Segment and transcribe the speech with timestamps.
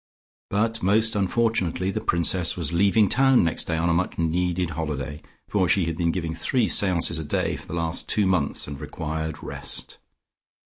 [0.49, 5.21] But most unfortunately the Princess was leaving town next day on a much needed holiday,
[5.47, 8.81] for she had been giving three seances a day for the last two months and
[8.81, 9.99] required rest.